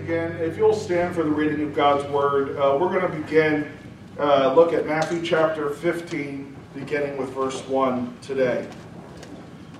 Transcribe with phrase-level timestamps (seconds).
[0.00, 0.32] Again.
[0.38, 3.70] If you'll stand for the reading of God's Word, uh, we're going to begin,
[4.18, 8.66] uh, look at Matthew chapter 15, beginning with verse 1 today.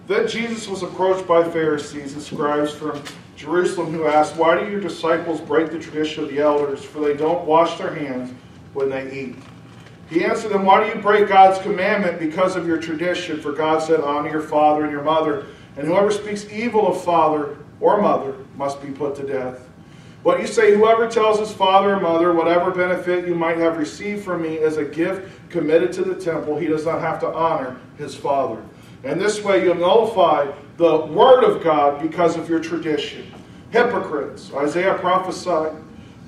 [0.06, 3.02] Then Jesus was approached by Pharisees and scribes from
[3.34, 7.14] Jerusalem who asked, Why do your disciples break the tradition of the elders, for they
[7.16, 8.34] don't wash their hands
[8.74, 9.36] when they eat?
[10.10, 13.40] He answered them, Why do you break God's commandment because of your tradition?
[13.40, 15.46] For God said, Honor your father and your mother,
[15.78, 19.69] and whoever speaks evil of father or mother must be put to death.
[20.22, 24.24] But you say, Whoever tells his father or mother, whatever benefit you might have received
[24.24, 27.78] from me as a gift committed to the temple, he does not have to honor
[27.96, 28.62] his father.
[29.02, 33.32] And this way you nullify the word of God because of your tradition.
[33.70, 35.74] Hypocrites, Isaiah prophesied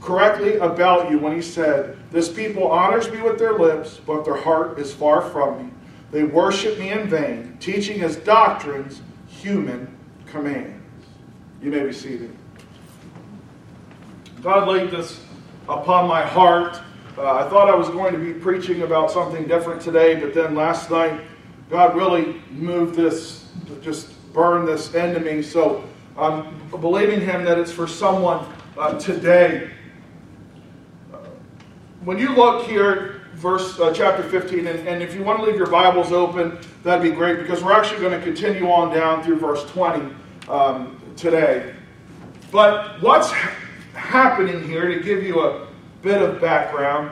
[0.00, 4.36] correctly about you when he said, This people honors me with their lips, but their
[4.36, 5.72] heart is far from me.
[6.10, 10.78] They worship me in vain, teaching as doctrines human commands.
[11.62, 12.36] You may be seated.
[14.42, 15.20] God laid this
[15.68, 16.80] upon my heart.
[17.16, 20.56] Uh, I thought I was going to be preaching about something different today, but then
[20.56, 21.20] last night,
[21.70, 23.46] God really moved this,
[23.82, 25.42] just burned this into me.
[25.42, 25.84] So
[26.18, 28.44] I'm believing Him that it's for someone
[28.76, 29.70] uh, today.
[31.14, 31.18] Uh,
[32.02, 35.56] when you look here, verse uh, chapter 15, and, and if you want to leave
[35.56, 39.38] your Bibles open, that'd be great because we're actually going to continue on down through
[39.38, 40.12] verse 20
[40.48, 41.76] um, today.
[42.50, 43.32] But what's
[44.02, 45.66] happening here, to give you a
[46.02, 47.10] bit of background,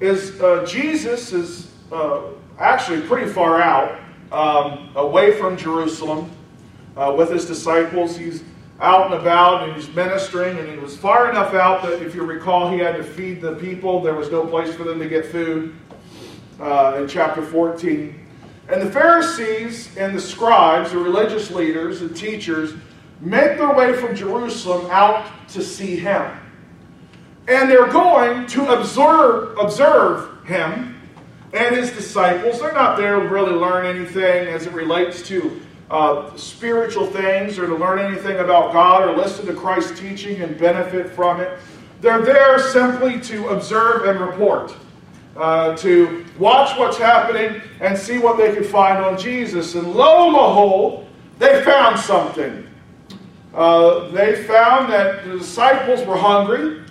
[0.00, 2.22] is uh, Jesus is uh,
[2.58, 4.00] actually pretty far out,
[4.32, 6.30] um, away from Jerusalem
[6.96, 8.16] uh, with his disciples.
[8.16, 8.42] He's
[8.80, 12.24] out and about and he's ministering, and he was far enough out that, if you
[12.24, 14.00] recall, he had to feed the people.
[14.00, 15.74] There was no place for them to get food
[16.58, 18.18] uh, in chapter 14.
[18.68, 22.74] And the Pharisees and the scribes, the religious leaders and teachers,
[23.22, 26.38] make their way from Jerusalem out to see him.
[27.48, 31.00] And they're going to observe, observe him
[31.52, 32.60] and his disciples.
[32.60, 37.66] They're not there to really learn anything as it relates to uh, spiritual things or
[37.66, 41.58] to learn anything about God or listen to Christ's teaching and benefit from it.
[42.00, 44.74] They're there simply to observe and report,
[45.36, 49.74] uh, to watch what's happening and see what they can find on Jesus.
[49.74, 51.06] And lo and behold,
[51.38, 52.66] they found something.
[53.54, 56.82] Uh, they found that the disciples were hungry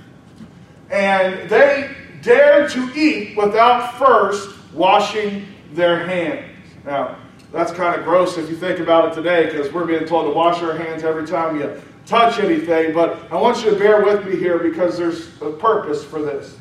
[0.91, 6.45] and they dared to eat without first washing their hands.
[6.85, 7.17] Now,
[7.51, 10.33] that's kind of gross if you think about it today because we're being told to
[10.33, 14.25] wash our hands every time you touch anything, but I want you to bear with
[14.25, 16.57] me here because there's a purpose for this.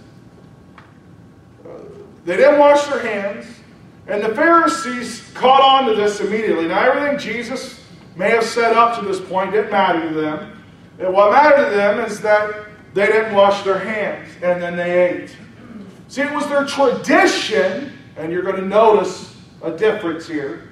[2.24, 3.46] They didn't wash their hands,
[4.06, 6.68] and the Pharisees caught on to this immediately.
[6.68, 7.79] Now, everything Jesus
[8.16, 10.62] may have set up to this point didn't matter to them.
[10.98, 15.08] And what mattered to them is that they didn't wash their hands and then they
[15.08, 15.36] ate.
[16.08, 20.68] See, it was their tradition, and you're going to notice a difference here.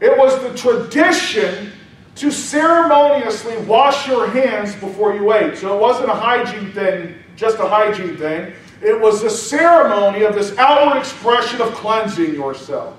[0.00, 1.72] It was the tradition
[2.16, 5.56] to ceremoniously wash your hands before you ate.
[5.56, 8.52] So it wasn't a hygiene thing, just a hygiene thing.
[8.82, 12.94] It was a ceremony of this outward expression of cleansing yourself.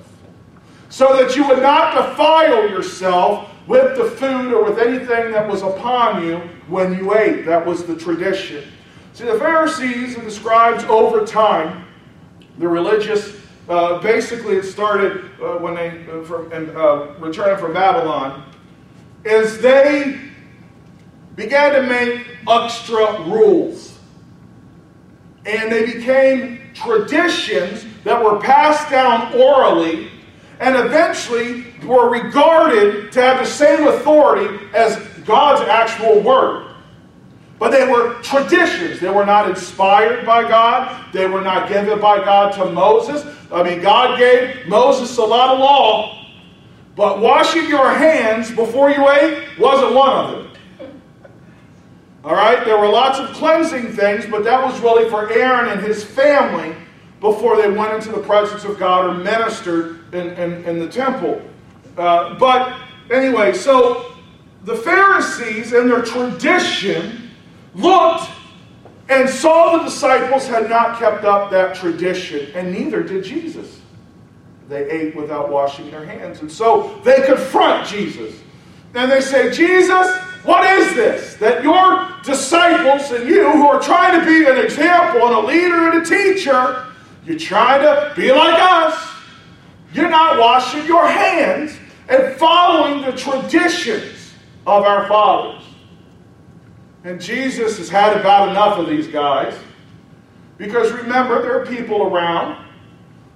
[0.90, 5.62] So that you would not defile yourself with the food or with anything that was
[5.62, 6.38] upon you
[6.68, 7.46] when you ate.
[7.46, 8.64] That was the tradition.
[9.14, 11.86] See, the Pharisees and the scribes over time,
[12.58, 13.36] the religious,
[13.70, 18.52] uh, basically it started uh, when they, uh, from, uh, returned from Babylon,
[19.24, 20.20] is they
[21.36, 24.00] began to make extra rules.
[25.46, 30.10] And they became traditions that were passed down orally
[30.60, 36.66] and eventually were regarded to have the same authority as God's actual word.
[37.60, 39.00] But they were traditions.
[39.00, 41.14] They were not inspired by God.
[41.14, 43.26] They were not given by God to Moses.
[43.52, 46.26] I mean, God gave Moses a lot of law,
[46.96, 50.52] but washing your hands before you ate wasn't one of them.
[52.24, 52.64] All right?
[52.64, 56.76] There were lots of cleansing things, but that was really for Aaron and his family
[57.20, 61.42] before they went into the presence of God or ministered in, in, in the temple.
[62.00, 62.80] Uh, but
[63.12, 64.16] anyway, so
[64.64, 67.30] the Pharisees and their tradition
[67.76, 68.30] looked
[69.10, 73.82] And saw the disciples had not kept up that tradition, and neither did Jesus.
[74.68, 76.42] They ate without washing their hands.
[76.42, 78.36] And so they confront Jesus.
[78.94, 81.34] And they say, Jesus, what is this?
[81.38, 85.90] That your disciples and you, who are trying to be an example and a leader
[85.90, 86.86] and a teacher,
[87.26, 89.12] you're trying to be like us.
[89.92, 91.79] You're not washing your hands
[92.10, 94.34] and following the traditions
[94.66, 95.64] of our fathers.
[97.04, 99.56] And Jesus has had about enough of these guys.
[100.58, 102.66] Because remember, there are people around,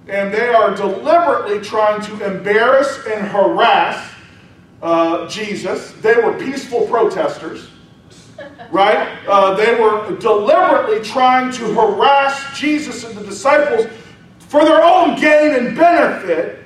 [0.08, 4.12] and they are deliberately trying to embarrass and harass
[4.82, 5.92] uh, Jesus.
[6.02, 7.70] They were peaceful protesters,
[8.70, 9.18] right?
[9.26, 13.86] Uh, they were deliberately trying to harass Jesus and the disciples
[14.40, 16.63] for their own gain and benefit.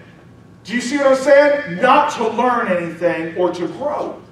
[0.69, 1.81] Do you see what I'm saying?
[1.81, 4.23] Not to learn anything or to grow.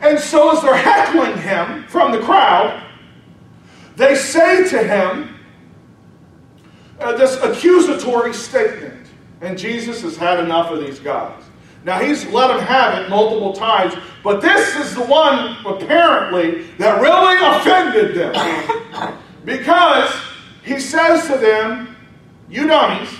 [0.00, 2.80] And so, as they're heckling him from the crowd,
[3.96, 5.34] they say to him
[7.00, 9.08] uh, this accusatory statement.
[9.40, 11.42] And Jesus has had enough of these guys.
[11.82, 17.00] Now, he's let them have it multiple times, but this is the one, apparently, that
[17.00, 19.18] really offended them.
[19.44, 20.14] because
[20.62, 21.96] he says to them,
[22.48, 23.10] You dummies,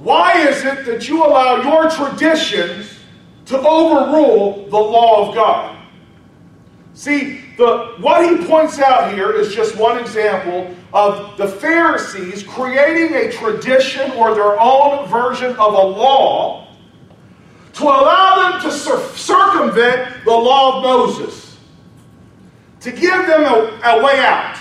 [0.00, 3.00] why is it that you allow your traditions
[3.50, 5.76] to overrule the law of God.
[6.94, 13.16] See, the, what he points out here is just one example of the Pharisees creating
[13.16, 16.68] a tradition or their own version of a law
[17.72, 21.56] to allow them to cir- circumvent the law of Moses,
[22.80, 24.56] to give them a, a way out.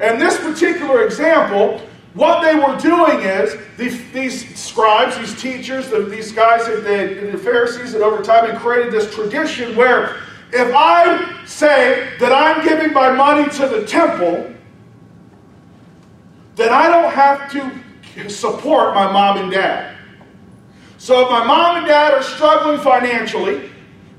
[0.00, 1.82] And this particular example
[2.14, 7.38] what they were doing is these, these scribes, these teachers, the, these guys, the, the
[7.38, 10.16] Pharisees, and over time had created this tradition where
[10.52, 14.52] if I say that I'm giving my money to the temple,
[16.56, 19.96] then I don't have to support my mom and dad.
[20.98, 23.70] So if my mom and dad are struggling financially,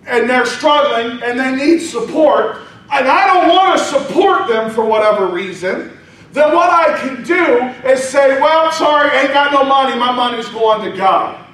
[0.08, 2.58] and they're struggling and they need support,
[2.92, 5.98] and I don't want to support them for whatever reason,
[6.31, 9.98] then what I can do is say, well, sorry, ain't got no money.
[10.00, 11.45] My money's going to God.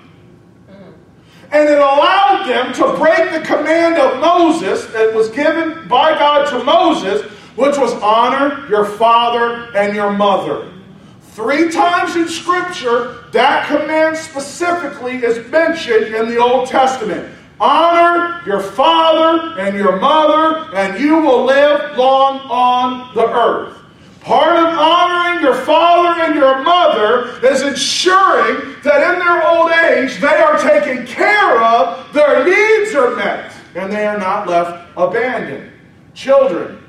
[1.51, 6.50] And it allowed them to break the command of Moses that was given by God
[6.50, 7.24] to Moses,
[7.56, 10.71] which was honor your father and your mother.
[11.31, 17.33] Three times in Scripture, that command specifically is mentioned in the Old Testament.
[17.59, 23.76] Honor your father and your mother, and you will live long on the earth.
[24.27, 30.19] Part of honoring your father and your mother is ensuring that in their old age
[30.19, 35.71] they are taken care of, their needs are met, and they are not left abandoned.
[36.13, 36.83] Children,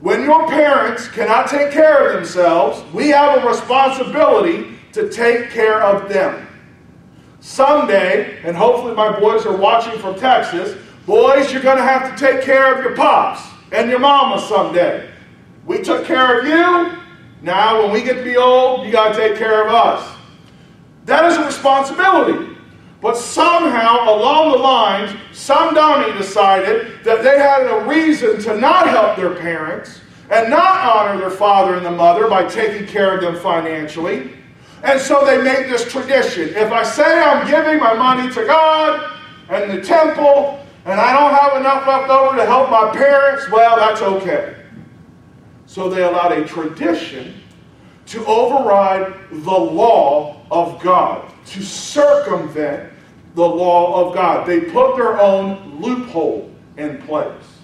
[0.00, 5.84] when your parents cannot take care of themselves, we have a responsibility to take care
[5.84, 6.48] of them.
[7.38, 10.76] Someday, and hopefully my boys are watching from Texas,
[11.06, 15.13] boys, you're going to have to take care of your pops and your mama someday.
[15.66, 17.00] We took care of you.
[17.42, 20.16] Now, when we get to be old, you got to take care of us.
[21.04, 22.56] That is a responsibility.
[23.00, 28.88] But somehow, along the lines, some dummy decided that they had a reason to not
[28.88, 30.00] help their parents
[30.30, 34.30] and not honor their father and the mother by taking care of them financially.
[34.82, 36.48] And so they made this tradition.
[36.50, 39.18] If I say I'm giving my money to God
[39.50, 43.76] and the temple, and I don't have enough left over to help my parents, well,
[43.76, 44.63] that's okay.
[45.74, 47.34] So they allowed a tradition
[48.06, 52.92] to override the law of God, to circumvent
[53.34, 54.46] the law of God.
[54.46, 57.58] They put their own loophole in place.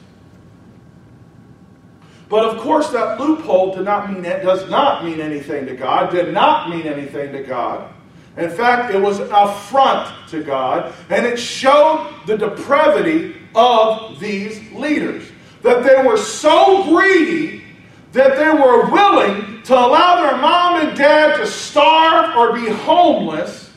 [2.29, 6.35] But of course, that loophole did not mean does not mean anything to God, did
[6.35, 7.95] not mean anything to God.
[8.37, 14.61] In fact, it was an affront to God, and it showed the depravity of these
[14.73, 15.31] leaders.
[15.63, 17.60] That they were so greedy
[18.13, 23.71] that they were willing to allow their mom and dad to starve or be homeless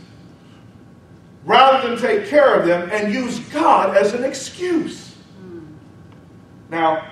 [1.45, 5.15] rather than take care of them and use God as an excuse.
[6.69, 7.11] Now,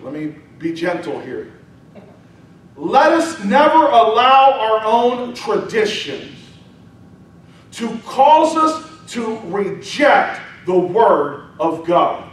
[0.00, 1.52] let me be gentle here.
[2.76, 6.38] Let us never allow our own traditions
[7.72, 12.27] to cause us to reject the Word of God.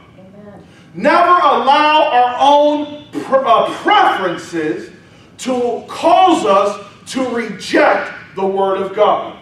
[0.96, 4.94] Never allow our own uh, preferences
[5.40, 9.38] to cause us to reject the Word of God.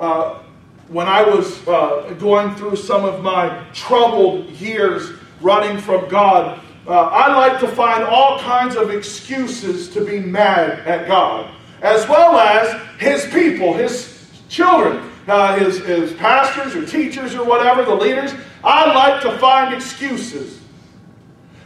[0.00, 0.40] Uh,
[0.88, 6.90] when I was uh, going through some of my troubled years running from God, uh,
[6.90, 12.36] I like to find all kinds of excuses to be mad at God, as well
[12.36, 18.34] as His people, His children, uh, his, his pastors or teachers or whatever, the leaders.
[18.62, 20.60] I like to find excuses.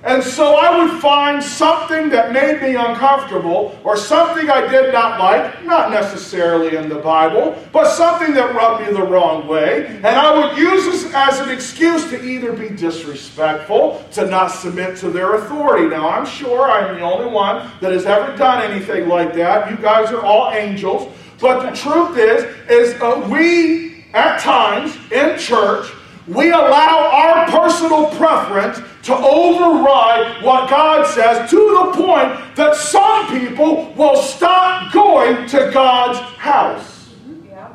[0.08, 5.20] And so I would find something that made me uncomfortable or something I did not
[5.20, 9.84] like, not necessarily in the Bible, but something that rubbed me the wrong way.
[9.86, 14.96] And I would use this as an excuse to either be disrespectful, to not submit
[15.00, 15.88] to their authority.
[15.88, 19.70] Now, I'm sure I'm the only one that has ever done anything like that.
[19.70, 21.12] You guys are all angels.
[21.38, 25.92] But the truth is, is uh, we, at times in church,
[26.26, 33.26] we allow our personal preference to override what God says to the point that some
[33.28, 37.08] people will stop going to God's house.
[37.48, 37.72] Yeah.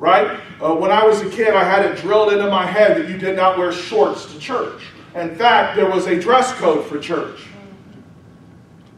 [0.00, 0.40] Right?
[0.60, 3.18] Uh, when I was a kid, I had it drilled into my head that you
[3.18, 4.82] did not wear shorts to church.
[5.14, 7.46] In fact, there was a dress code for church.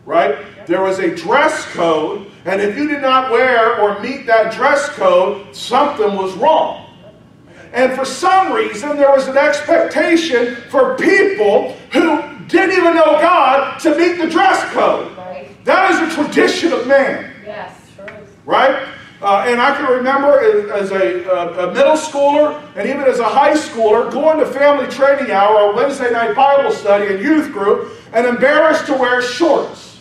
[0.06, 0.66] Right?
[0.66, 4.88] There was a dress code, and if you did not wear or meet that dress
[4.88, 6.81] code, something was wrong.
[7.72, 13.78] And for some reason, there was an expectation for people who didn't even know God
[13.80, 15.16] to meet the dress code.
[15.16, 15.48] Right.
[15.64, 17.32] That is a tradition of man.
[17.44, 18.06] Yes, sure.
[18.44, 18.88] Right?
[19.22, 20.40] Uh, and I can remember
[20.72, 24.90] as a, a, a, middle schooler and even as a high schooler going to family
[24.90, 30.00] training hour or Wednesday night Bible study and youth group and embarrassed to wear shorts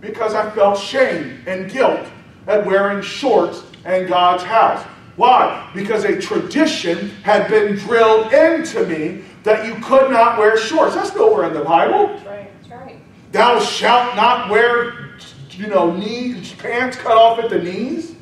[0.00, 2.06] because I felt shame and guilt
[2.46, 4.86] at wearing shorts in God's house.
[5.16, 5.70] Why?
[5.74, 10.94] Because a tradition had been drilled into me that you could not wear shorts.
[10.94, 12.08] That's nowhere in the Bible.
[12.08, 12.50] That's right.
[12.62, 12.96] That's right.
[13.32, 15.16] Thou shalt not wear,
[15.50, 18.14] you know, knee pants cut off at the knees.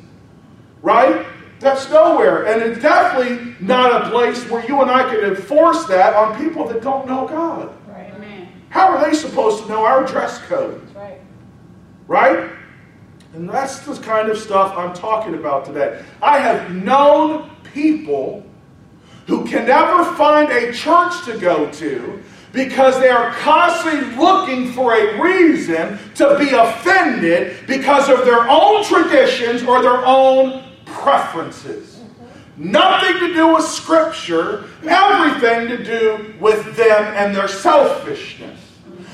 [0.81, 1.25] Right?
[1.59, 2.47] That's nowhere.
[2.47, 6.67] And it's definitely not a place where you and I can enforce that on people
[6.67, 7.73] that don't know God.
[7.87, 8.11] Right.
[8.15, 8.49] Amen.
[8.69, 10.81] How are they supposed to know our dress code?
[10.81, 11.19] That's right.
[12.07, 12.51] Right?
[13.33, 16.03] And that's the kind of stuff I'm talking about today.
[16.21, 18.45] I have known people
[19.27, 22.21] who can never find a church to go to
[22.51, 28.83] because they are constantly looking for a reason to be offended because of their own
[28.83, 32.01] traditions or their own preferences.
[32.57, 38.59] Nothing to do with Scripture, everything to do with them and their selfishness.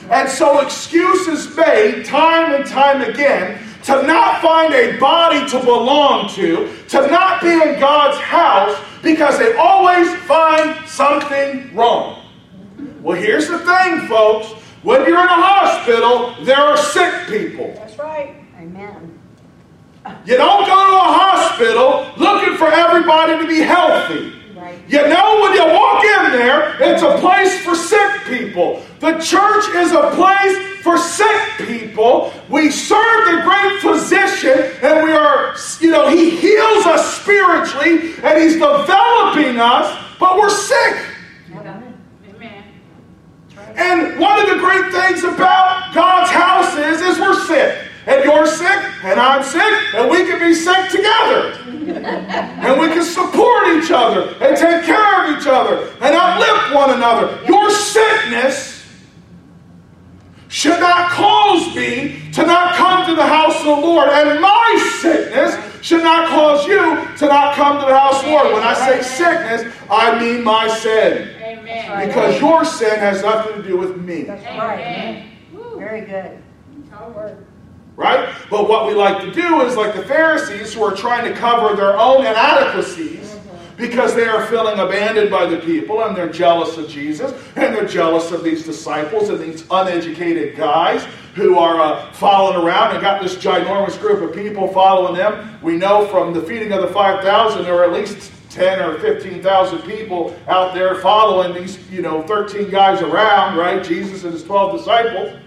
[0.09, 6.27] And so excuses made time and time again to not find a body to belong
[6.27, 12.21] to, to not be in God's house because they always find something wrong.
[13.01, 14.51] Well, here's the thing, folks.
[14.83, 17.71] When you're in a hospital, there are sick people.
[17.75, 18.35] That's right.
[18.59, 19.17] Amen.
[20.25, 24.36] You don't go to a hospital looking for everybody to be healthy.
[24.87, 28.83] You know, when you walk in there, it's a place for sick people.
[28.99, 32.31] The church is a place for sick people.
[32.49, 38.41] We serve the great physician, and we are, you know, he heals us spiritually, and
[38.41, 41.05] he's developing us, but we're sick.
[43.75, 47.77] And one of the great things about God's house is, is we're sick.
[48.07, 51.66] And you're sick, and I'm sick, and we can be sick together.
[51.95, 56.91] And we can support each other and take care of each other and uplift one
[56.91, 57.39] another.
[57.47, 58.85] Your sickness
[60.49, 64.09] should not cause me to not come to the house of the Lord.
[64.09, 68.31] And my sickness should not cause you to not come to the house of the
[68.31, 68.53] Lord.
[68.53, 71.35] When I say sickness, I mean my sin.
[71.41, 72.07] Amen.
[72.07, 74.23] Because your sin has nothing to do with me.
[74.23, 75.25] That's right.
[75.77, 76.43] Very good.
[77.97, 78.31] Right?
[78.51, 81.75] But what we like to do is like the Pharisees who are trying to cover
[81.75, 83.35] their own inadequacies
[83.75, 87.87] because they are feeling abandoned by the people and they're jealous of Jesus and they're
[87.87, 93.19] jealous of these disciples and these uneducated guys who are uh, following around and got
[93.19, 95.59] this ginormous group of people following them.
[95.63, 99.81] We know from the feeding of the 5,000 there were at least 10 or 15,000
[99.81, 103.83] people out there following these, you know, 13 guys around, right?
[103.83, 105.39] Jesus and his 12 disciples.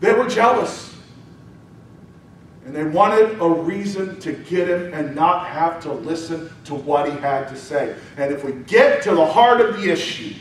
[0.00, 0.89] They were jealous.
[2.64, 7.10] And they wanted a reason to get him and not have to listen to what
[7.10, 7.96] he had to say.
[8.16, 10.34] And if we get to the heart of the issue,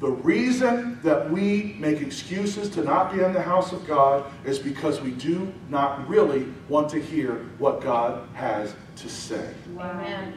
[0.00, 4.58] the reason that we make excuses to not be in the house of God is
[4.58, 9.52] because we do not really want to hear what God has to say.
[9.78, 10.34] Amen.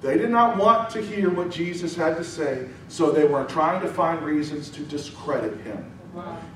[0.00, 3.80] They did not want to hear what Jesus had to say, so they were trying
[3.82, 5.84] to find reasons to discredit him.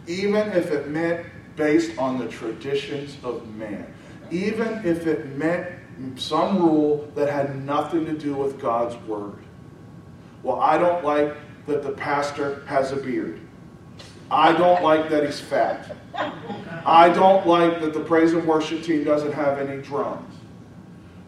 [0.06, 1.26] Even if it meant
[1.58, 3.92] based on the traditions of man.
[4.30, 5.68] Even if it meant
[6.16, 9.38] some rule that had nothing to do with God's word.
[10.42, 11.36] Well, I don't like
[11.66, 13.40] that the pastor has a beard.
[14.30, 15.96] I don't like that he's fat.
[16.84, 20.34] I don't like that the praise and worship team doesn't have any drums.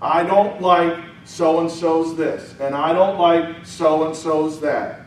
[0.00, 5.02] I don't like so and so's this, and I don't like so and so's that.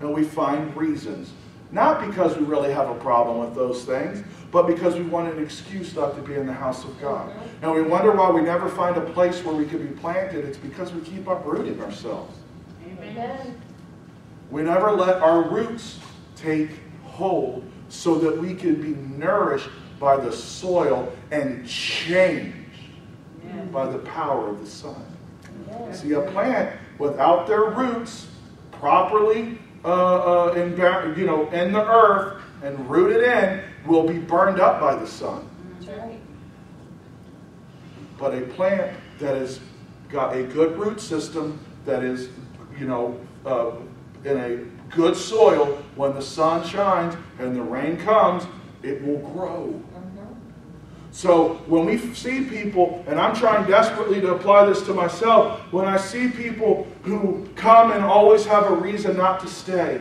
[0.00, 1.32] And we find reasons.
[1.72, 5.42] Not because we really have a problem with those things, but because we want an
[5.42, 7.32] excuse not to be in the house of God.
[7.62, 10.44] And we wonder why we never find a place where we can be planted.
[10.44, 12.36] It's because we keep uprooting ourselves.
[12.86, 13.58] Amen.
[14.50, 15.98] We never let our roots
[16.36, 16.70] take
[17.04, 22.58] hold so that we can be nourished by the soil and changed
[23.72, 25.06] by the power of the sun.
[25.92, 28.26] See, a plant without their roots
[28.72, 30.70] properly uh, uh, in,
[31.18, 35.48] you know, in the earth and rooted in will be burned up by the sun.
[35.86, 36.20] Right.
[38.18, 39.60] But a plant that has
[40.08, 42.28] got a good root system, that is,
[42.78, 43.72] you know, uh,
[44.24, 44.56] in a
[44.94, 48.44] good soil, when the sun shines and the rain comes,
[48.82, 49.80] it will grow.
[51.12, 55.84] So when we see people, and I'm trying desperately to apply this to myself, when
[55.84, 60.00] I see people who come and always have a reason not to stay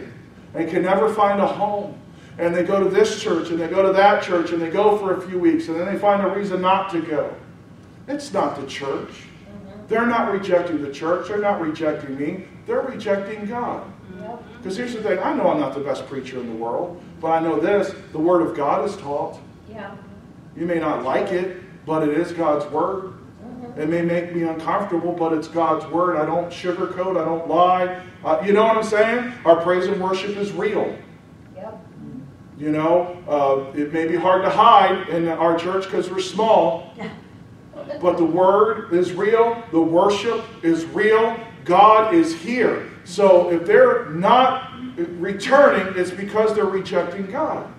[0.53, 1.97] and can never find a home,
[2.37, 4.97] and they go to this church and they go to that church and they go
[4.97, 7.33] for a few weeks and then they find a reason not to go.
[8.07, 9.11] It's not the church.
[9.87, 11.27] They're not rejecting the church.
[11.27, 12.45] They're not rejecting me.
[12.65, 13.91] They're rejecting God.
[14.57, 17.29] Because here's the thing I know I'm not the best preacher in the world, but
[17.29, 19.39] I know this the Word of God is taught.
[19.69, 19.95] Yeah.
[20.55, 23.13] You may not like it, but it is God's Word.
[23.77, 26.17] It may make me uncomfortable, but it's God's Word.
[26.17, 28.03] I don't sugarcoat, I don't lie.
[28.23, 29.33] Uh, you know what I'm saying?
[29.45, 30.95] Our praise and worship is real.
[31.55, 31.79] Yep.
[32.57, 36.93] You know, uh, it may be hard to hide in our church because we're small,
[38.01, 42.89] but the Word is real, the worship is real, God is here.
[43.03, 47.71] So if they're not returning, it's because they're rejecting God.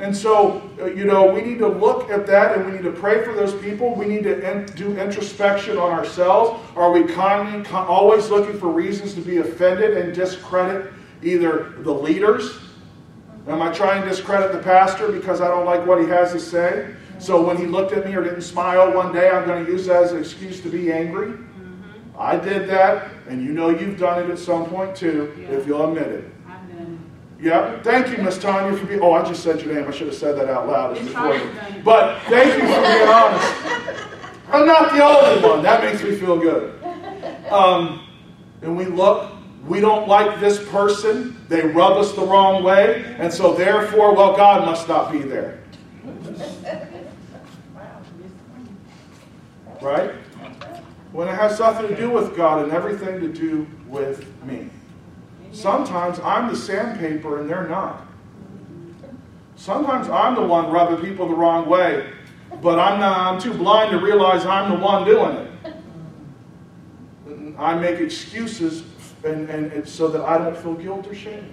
[0.00, 2.90] And so, uh, you know, we need to look at that and we need to
[2.90, 3.94] pray for those people.
[3.94, 6.58] We need to in, do introspection on ourselves.
[6.74, 10.90] Are we con- con- always looking for reasons to be offended and discredit
[11.22, 12.58] either the leaders?
[13.46, 16.40] Am I trying to discredit the pastor because I don't like what he has to
[16.40, 16.94] say?
[17.18, 19.84] So when he looked at me or didn't smile one day, I'm going to use
[19.86, 21.34] that as an excuse to be angry?
[22.18, 25.88] I did that, and you know you've done it at some point too, if you'll
[25.88, 26.24] admit it.
[27.40, 29.00] Yeah, thank you, Miss Tanya, for being.
[29.00, 29.88] Oh, I just said your name.
[29.88, 30.96] I should have said that out loud.
[30.96, 31.82] It's recorded.
[31.82, 34.04] But thank you for being honest.
[34.50, 35.62] I'm not the only one.
[35.62, 36.82] That makes me feel good.
[37.50, 38.06] Um,
[38.60, 39.32] and we look,
[39.66, 41.36] we don't like this person.
[41.48, 43.04] They rub us the wrong way.
[43.18, 45.60] And so, therefore, well, God must not be there.
[49.80, 50.10] Right?
[51.12, 54.68] When it has nothing to do with God and everything to do with me.
[55.52, 58.06] Sometimes I'm the sandpaper and they're not.
[59.56, 62.10] Sometimes I'm the one rubbing people the wrong way,
[62.62, 65.50] but I'm not I'm too blind to realize I'm the one doing it.
[67.58, 68.84] I make excuses
[69.22, 71.52] and, and so that I don't feel guilt or shame.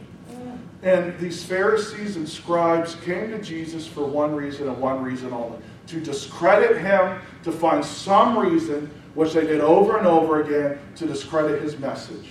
[0.83, 5.57] And these Pharisees and scribes came to Jesus for one reason and one reason only
[5.87, 11.07] to discredit him, to find some reason, which they did over and over again, to
[11.07, 12.27] discredit his message.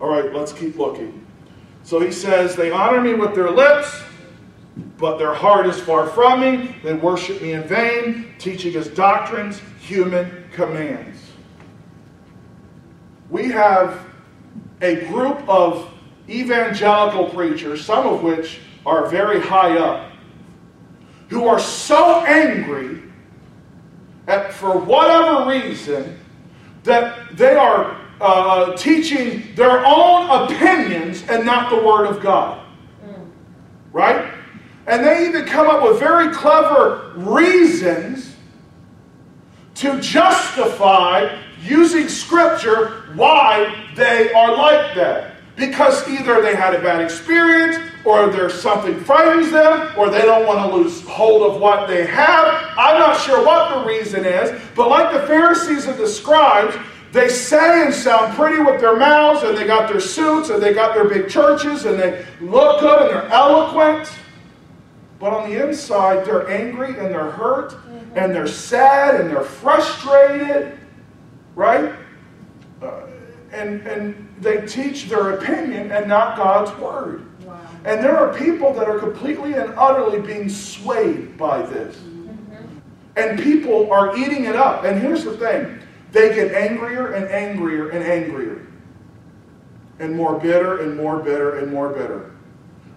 [0.00, 1.26] All right, let's keep looking.
[1.82, 4.02] So he says, They honor me with their lips,
[4.96, 6.74] but their heart is far from me.
[6.82, 11.18] They worship me in vain, teaching as doctrines human commands.
[13.28, 14.06] We have
[14.80, 15.92] a group of
[16.28, 20.12] evangelical preachers, some of which are very high up,
[21.28, 23.02] who are so angry
[24.26, 26.18] at, for whatever reason,
[26.84, 32.66] that they are uh, teaching their own opinions and not the Word of God.
[33.92, 34.32] Right?
[34.86, 38.34] And they even come up with very clever reasons
[39.76, 45.36] to justify using Scripture why they are like that.
[45.56, 50.46] Because either they had a bad experience, or there's something frightens them, or they don't
[50.46, 52.72] want to lose hold of what they have.
[52.78, 56.76] I'm not sure what the reason is, but like the Pharisees and the scribes,
[57.12, 60.72] they say and sound pretty with their mouths, and they got their suits, and they
[60.72, 64.10] got their big churches, and they look good, and they're eloquent.
[65.18, 67.76] But on the inside, they're angry, and they're hurt,
[68.14, 70.78] and they're sad, and they're frustrated,
[71.54, 71.92] right?
[72.80, 73.02] Uh,
[73.52, 77.26] and, and they teach their opinion and not God's word.
[77.44, 77.60] Wow.
[77.84, 81.98] And there are people that are completely and utterly being swayed by this.
[83.16, 84.84] And people are eating it up.
[84.84, 85.80] And here's the thing
[86.12, 88.66] they get angrier and angrier and angrier,
[89.98, 92.32] and more bitter and more bitter and more bitter.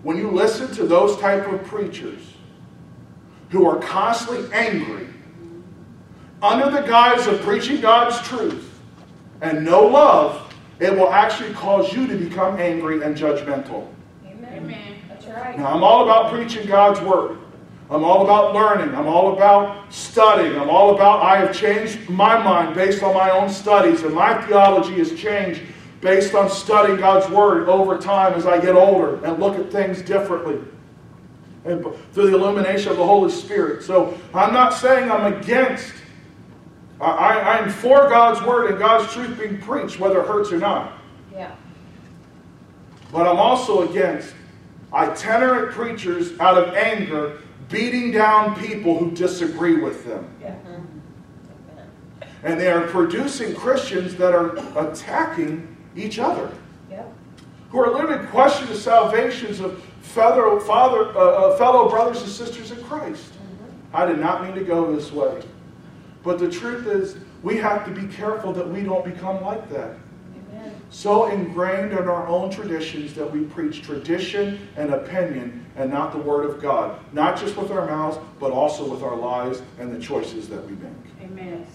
[0.04, 2.22] When you listen to those type of preachers
[3.50, 5.08] who are constantly angry,
[6.42, 8.70] under the guise of preaching God's truth
[9.42, 13.88] and no love, it will actually cause you to become angry and judgmental.
[14.26, 14.54] Amen.
[14.54, 14.96] Amen.
[15.08, 15.58] That's right.
[15.58, 17.38] Now, I'm all about preaching God's word.
[17.94, 18.96] I'm all about learning.
[18.96, 20.60] I'm all about studying.
[20.60, 24.42] I'm all about, I have changed my mind based on my own studies, and my
[24.48, 25.62] theology has changed
[26.02, 30.02] based on studying God's word over time as I get older and look at things
[30.02, 30.60] differently
[31.66, 33.84] and through the illumination of the Holy Spirit.
[33.84, 35.94] So I'm not saying I'm against,
[37.00, 40.58] I, I, I'm for God's word and God's truth being preached, whether it hurts or
[40.58, 40.94] not.
[41.32, 41.56] Yeah.
[43.12, 44.34] But I'm also against
[44.92, 47.43] itinerant preachers out of anger
[47.74, 50.30] beating down people who disagree with them.
[50.42, 50.56] Yeah.
[52.44, 56.52] And they are producing Christians that are attacking each other,
[57.70, 62.72] who are literally questioning the salvations of fellow, father, uh, uh, fellow brothers and sisters
[62.72, 63.34] in Christ.
[63.94, 65.42] I did not mean to go this way.
[66.24, 69.98] But the truth is, we have to be careful that we don't become like that.
[70.94, 76.20] So ingrained in our own traditions that we preach tradition and opinion and not the
[76.20, 80.00] Word of God, not just with our mouths, but also with our lives and the
[80.00, 80.94] choices that we make.
[81.24, 81.66] Amen.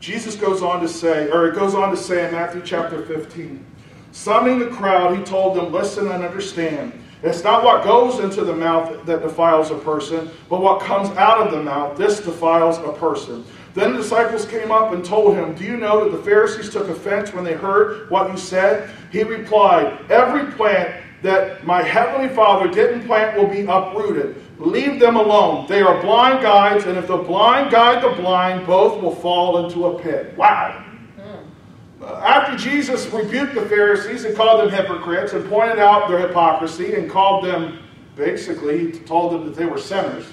[0.00, 3.64] Jesus goes on to say, or it goes on to say in Matthew chapter 15,
[4.12, 6.92] summoning the crowd, he told them, Listen and understand.
[7.22, 11.38] It's not what goes into the mouth that defiles a person, but what comes out
[11.38, 11.96] of the mouth.
[11.96, 13.46] This defiles a person.
[13.74, 16.88] Then the disciples came up and told him, Do you know that the Pharisees took
[16.88, 18.90] offense when they heard what you said?
[19.12, 24.42] He replied, Every plant that my heavenly Father didn't plant will be uprooted.
[24.58, 25.66] Leave them alone.
[25.68, 29.86] They are blind guides, and if the blind guide the blind, both will fall into
[29.86, 30.36] a pit.
[30.36, 30.84] Wow.
[32.02, 36.94] Uh, after Jesus rebuked the Pharisees and called them hypocrites and pointed out their hypocrisy
[36.94, 37.78] and called them,
[38.16, 40.24] basically, he told them that they were sinners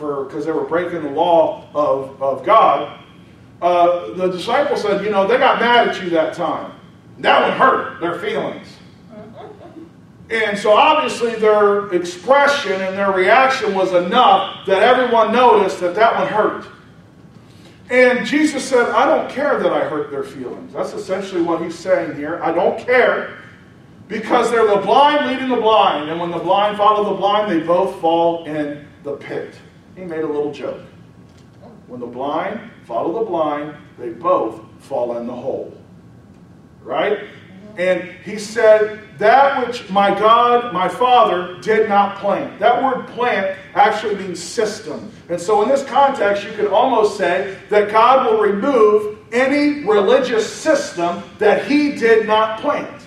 [0.00, 2.98] for because they were breaking the law of, of God,
[3.62, 6.72] uh, the disciples said, you know, they got mad at you that time.
[7.18, 8.66] That one hurt their feelings.
[10.30, 16.16] And so obviously their expression and their reaction was enough that everyone noticed that that
[16.16, 16.66] one hurt.
[17.90, 20.72] And Jesus said, I don't care that I hurt their feelings.
[20.72, 22.40] That's essentially what he's saying here.
[22.42, 23.38] I don't care
[24.06, 26.08] because they're the blind leading the blind.
[26.08, 29.56] And when the blind follow the blind, they both fall in the pit.
[29.96, 30.80] He made a little joke.
[31.86, 35.76] When the blind follow the blind, they both fall in the hole.
[36.82, 37.26] Right?
[37.76, 42.58] And he said, That which my God, my Father, did not plant.
[42.58, 45.10] That word plant actually means system.
[45.28, 50.50] And so, in this context, you could almost say that God will remove any religious
[50.50, 52.99] system that he did not plant.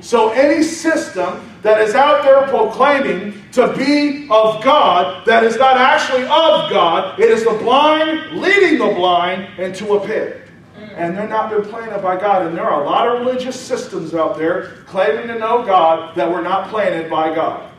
[0.00, 5.76] So, any system that is out there proclaiming to be of God that is not
[5.76, 10.42] actually of God, it is the blind leading the blind into a pit.
[10.94, 12.46] And they're not been planted by God.
[12.46, 16.30] And there are a lot of religious systems out there claiming to know God that
[16.30, 17.70] were not planted by God.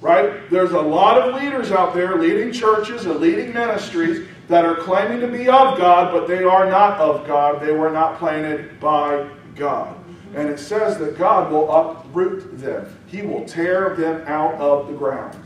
[0.00, 0.48] Right?
[0.50, 5.20] There's a lot of leaders out there leading churches and leading ministries that are claiming
[5.20, 7.60] to be of God, but they are not of God.
[7.60, 9.96] They were not planted by God.
[10.34, 14.92] And it says that God will uproot them, He will tear them out of the
[14.92, 15.36] ground.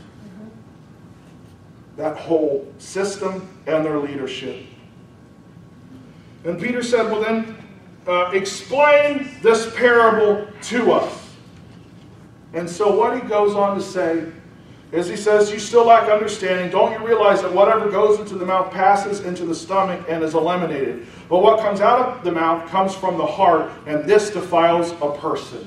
[1.97, 4.65] That whole system and their leadership.
[6.43, 7.55] And Peter said, Well, then,
[8.07, 11.35] uh, explain this parable to us.
[12.53, 14.25] And so, what he goes on to say
[14.91, 16.69] is he says, You still lack understanding.
[16.69, 20.33] Don't you realize that whatever goes into the mouth passes into the stomach and is
[20.33, 21.07] eliminated?
[21.29, 25.17] But what comes out of the mouth comes from the heart, and this defiles a
[25.17, 25.65] person.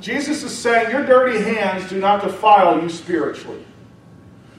[0.00, 3.62] Jesus is saying, Your dirty hands do not defile you spiritually.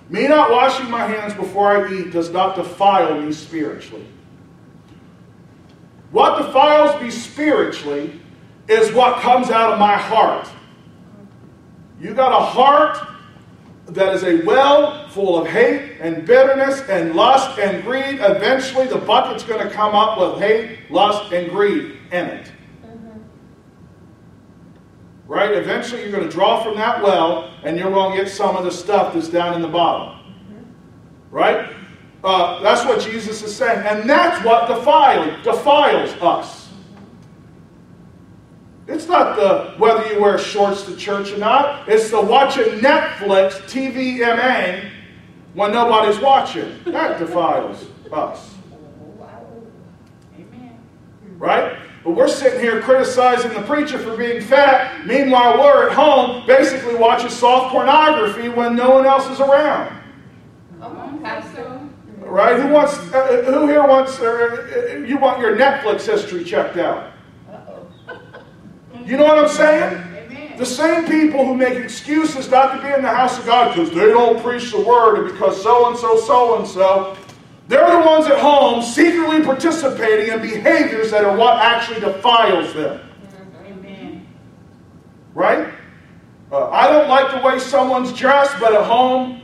[0.10, 4.06] Me not washing my hands before I eat does not defile me spiritually.
[6.12, 8.20] What defiles me spiritually
[8.68, 10.48] is what comes out of my heart.
[12.00, 12.98] You got a heart
[13.88, 18.20] that is a well full of hate and bitterness and lust and greed.
[18.20, 22.52] Eventually, the bucket's going to come up with hate, lust, and greed in it.
[25.26, 25.52] Right?
[25.54, 28.64] Eventually, you're going to draw from that well, and you're going to get some of
[28.64, 30.36] the stuff that's down in the bottom.
[31.32, 31.74] Right?
[32.24, 33.86] Uh, that's what Jesus is saying.
[33.86, 36.57] And that's what defile, defiles us.
[38.88, 41.90] It's not the whether you wear shorts to church or not.
[41.90, 44.90] It's the watching Netflix, TVMA,
[45.54, 46.72] when nobody's watching.
[46.86, 48.56] That defiles us.
[51.38, 51.78] Right?
[52.04, 55.06] But we're sitting here criticizing the preacher for being fat.
[55.06, 59.94] Meanwhile, we're at home basically watching soft pornography when no one else is around.
[62.22, 62.58] Right?
[62.60, 62.98] Who wants?
[63.14, 64.20] Uh, who here wants?
[64.20, 67.12] Uh, you want your Netflix history checked out?
[69.08, 69.94] You know what I'm saying?
[69.94, 70.58] Amen.
[70.58, 73.90] The same people who make excuses not to be in the house of God because
[73.92, 77.16] they don't preach the word and because so and so, so and so,
[77.70, 83.00] they're the ones at home secretly participating in behaviors that are what actually defiles them.
[83.66, 84.28] Amen.
[85.34, 85.74] Right?
[86.52, 89.42] Uh, I don't like the way someone's dressed, but at home,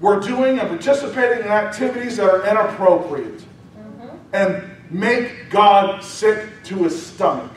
[0.00, 3.42] we're doing and participating in activities that are inappropriate
[4.34, 7.55] and make God sick to his stomach.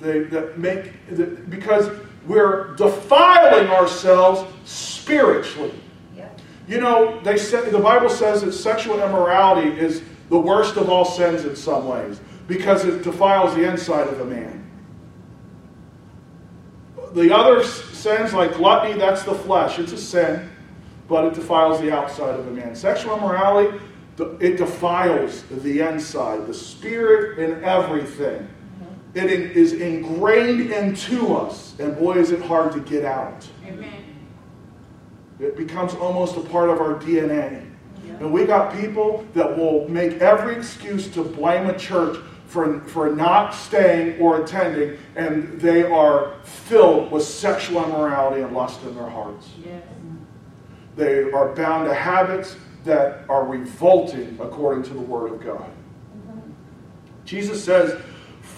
[0.00, 1.90] They, that make the, because
[2.26, 5.74] we're defiling ourselves spiritually.
[6.16, 6.40] Yep.
[6.68, 11.04] You know, they said the Bible says that sexual immorality is the worst of all
[11.04, 14.56] sins in some ways because it defiles the inside of a man.
[17.12, 19.78] The other sins, like gluttony, that's the flesh.
[19.78, 20.48] It's a sin,
[21.08, 22.74] but it defiles the outside of a man.
[22.74, 23.78] Sexual immorality,
[24.40, 28.48] it defiles the inside, the spirit, and everything.
[29.14, 33.48] It is ingrained into us, and boy, is it hard to get out.
[33.66, 34.04] Amen.
[35.40, 37.68] It becomes almost a part of our DNA.
[38.06, 38.12] Yeah.
[38.20, 43.14] And we got people that will make every excuse to blame a church for, for
[43.14, 49.08] not staying or attending, and they are filled with sexual immorality and lust in their
[49.08, 49.50] hearts.
[49.64, 49.82] Yes.
[50.96, 55.70] They are bound to habits that are revolting according to the Word of God.
[56.28, 56.50] Mm-hmm.
[57.24, 58.00] Jesus says,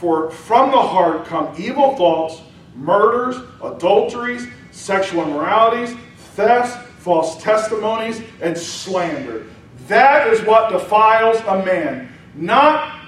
[0.02, 2.42] For from the heart come evil thoughts,
[2.74, 5.96] murders, adulteries, sexual immoralities,
[6.34, 9.46] thefts, false testimonies, and slander.
[9.86, 12.12] That is what defiles a man.
[12.34, 12.98] Not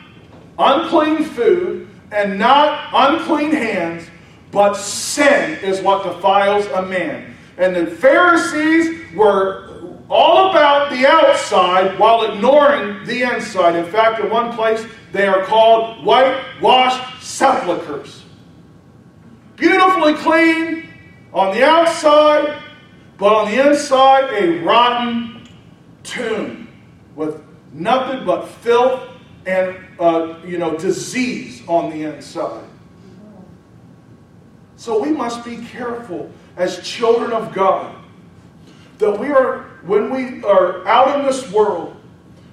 [0.56, 4.06] unclean food and not unclean hands,
[4.52, 7.34] but sin is what defiles a man.
[7.58, 9.63] And the Pharisees were
[10.10, 13.74] all about the outside while ignoring the inside.
[13.74, 18.24] In fact, in one place, they are called whitewashed sepulchres.
[19.56, 20.88] Beautifully clean
[21.32, 22.60] on the outside,
[23.16, 25.48] but on the inside, a rotten
[26.02, 26.68] tomb
[27.14, 29.08] with nothing but filth
[29.46, 32.64] and uh, you know disease on the inside.
[34.76, 38.03] So we must be careful as children of God
[38.98, 41.96] that we are when we are out in this world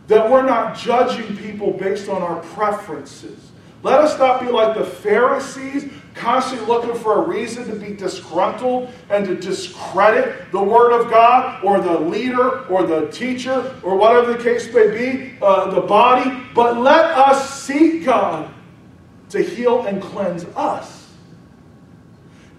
[0.08, 3.52] that we're not judging people based on our preferences.
[3.84, 8.92] Let us not be like the Pharisees, constantly looking for a reason to be disgruntled
[9.10, 14.34] and to discredit the Word of God or the leader or the teacher or whatever
[14.34, 16.44] the case may be, uh, the body.
[16.54, 18.54] But let us seek God
[19.30, 21.01] to heal and cleanse us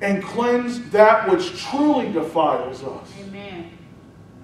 [0.03, 3.09] and cleanse that which truly defiles us.
[3.21, 3.71] Amen.